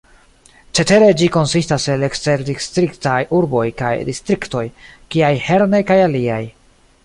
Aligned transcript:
Cetere 0.77 1.09
ĝi 1.19 1.27
konsistas 1.35 1.85
el 1.95 2.07
eksterdistriktaj 2.07 3.19
urboj 3.41 3.67
kaj 3.85 3.93
distriktoj, 4.11 4.67
kiaj 5.17 5.33
Herne 5.49 5.87
kaj 5.93 6.03
aliaj. 6.11 6.45